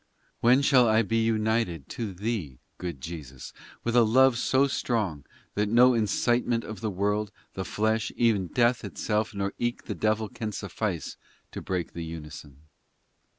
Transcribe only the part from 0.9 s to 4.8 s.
be united To Thee, good Jesus, with a love so